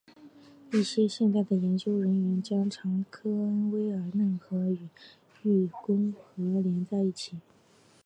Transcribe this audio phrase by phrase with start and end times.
[0.73, 4.89] 一些现代的研究人员常将科恩威尔嫩河与
[5.43, 7.37] 育空河联系在一起。